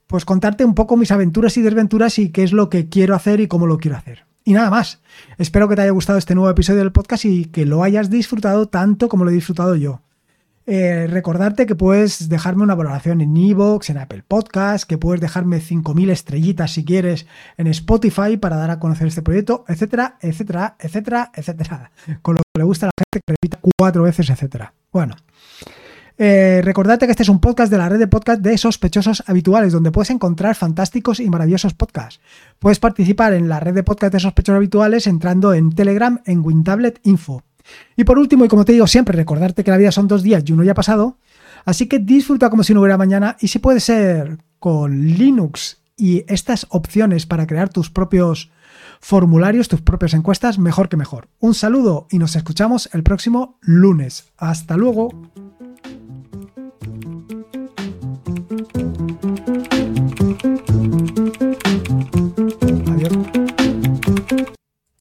pues 0.08 0.24
contarte 0.24 0.64
un 0.64 0.76
poco 0.76 0.96
mis 0.96 1.12
aventuras 1.12 1.58
y 1.58 1.62
desventuras 1.62 2.18
y 2.20 2.30
qué 2.30 2.44
es 2.44 2.54
lo 2.54 2.70
que 2.70 2.88
quiero 2.88 3.16
hacer 3.16 3.42
y 3.42 3.48
cómo 3.48 3.68
lo 3.68 3.80
quiero 3.80 3.98
hacer. 3.98 4.26
Y 4.46 4.54
nada 4.54 4.70
más, 4.70 5.02
espero 5.38 5.68
que 5.68 5.76
te 5.76 5.82
haya 5.82 5.92
gustado 5.92 6.18
este 6.18 6.36
nuevo 6.36 6.50
episodio 6.50 6.80
del 6.80 6.94
podcast 6.94 7.26
y 7.26 7.46
que 7.46 7.66
lo 7.66 7.84
hayas 7.84 8.10
disfrutado 8.10 8.70
tanto 8.70 9.10
como 9.10 9.26
lo 9.26 9.32
he 9.32 9.34
disfrutado 9.34 9.76
yo. 9.76 10.05
Eh, 10.68 11.06
recordarte 11.08 11.68
que 11.68 11.76
puedes 11.76 12.28
dejarme 12.28 12.64
una 12.64 12.74
valoración 12.74 13.22
en 13.22 13.38
Evox, 13.38 13.92
en 13.92 14.00
Apple 14.00 14.24
Podcast, 14.28 14.90
que 14.90 14.98
puedes 14.98 15.22
dejarme 15.22 15.60
5.000 15.60 16.10
estrellitas 16.10 16.72
si 16.72 16.84
quieres 16.84 17.28
en 17.58 17.68
Spotify 17.68 18.38
para 18.38 18.58
dar 18.58 18.72
a 18.72 18.80
conocer 18.80 19.08
este 19.08 19.22
proyecto, 19.22 19.64
etcétera, 19.68 20.18
etcétera, 20.22 20.76
etcétera, 20.80 21.32
etcétera. 21.36 21.92
Con 22.22 22.36
lo 22.36 22.42
que 22.42 22.60
le 22.60 22.64
gusta 22.64 22.88
a 22.88 22.90
la 22.90 23.04
gente 23.04 23.22
que 23.26 23.34
repita 23.34 23.60
cuatro 23.78 24.04
veces, 24.04 24.30
etcétera. 24.30 24.74
Bueno. 24.92 25.16
Eh, 26.18 26.62
recordarte 26.64 27.06
que 27.06 27.12
este 27.12 27.24
es 27.24 27.30
un 27.30 27.42
podcast 27.42 27.70
de 27.70 27.78
la 27.78 27.90
red 27.90 28.00
de 28.00 28.08
podcast 28.08 28.42
de 28.42 28.58
sospechosos 28.58 29.22
habituales, 29.28 29.74
donde 29.74 29.92
puedes 29.92 30.10
encontrar 30.12 30.56
fantásticos 30.56 31.20
y 31.20 31.30
maravillosos 31.30 31.74
podcasts. 31.74 32.22
Puedes 32.58 32.80
participar 32.80 33.34
en 33.34 33.50
la 33.50 33.60
red 33.60 33.74
de 33.74 33.84
podcast 33.84 34.14
de 34.14 34.22
sospechosos 34.22 34.58
habituales 34.58 35.08
entrando 35.08 35.54
en 35.54 35.72
Telegram 35.72 36.22
en 36.26 36.40
WinTablet 36.40 37.02
Info. 37.04 37.44
Y 37.96 38.04
por 38.04 38.20
último, 38.20 38.46
y 38.46 38.48
como 38.48 38.66
te 38.66 38.74
digo 38.74 38.88
siempre, 38.88 39.16
recordarte 39.16 39.64
que 39.64 39.72
la 39.72 39.78
vida 39.78 39.92
son 39.92 40.08
dos 40.08 40.24
días 40.24 40.44
y 40.46 40.54
uno 40.54 40.64
ya 40.64 40.72
ha 40.72 40.76
pasado, 40.76 41.18
así 41.66 41.88
que 41.88 42.00
disfruta 42.00 42.50
como 42.50 42.64
si 42.64 42.74
no 42.74 42.82
hubiera 42.82 42.98
mañana 42.98 43.38
y 43.40 43.48
si 43.48 43.60
puede 43.60 43.80
ser 43.80 44.38
con 44.60 45.08
Linux 45.08 45.82
y 45.98 46.24
estas 46.28 46.68
opciones 46.70 47.26
para 47.26 47.48
crear 47.48 47.70
tus 47.70 47.90
propios 47.90 48.52
formularios, 49.00 49.68
tus 49.68 49.82
propias 49.82 50.14
encuestas, 50.14 50.58
mejor 50.58 50.90
que 50.90 50.98
mejor. 50.98 51.28
Un 51.40 51.54
saludo 51.54 52.08
y 52.10 52.18
nos 52.18 52.36
escuchamos 52.36 52.90
el 52.94 53.04
próximo 53.04 53.58
lunes. 53.62 54.32
Hasta 54.38 54.78
luego. 54.78 55.32